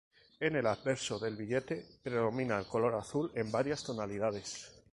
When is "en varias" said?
3.35-3.83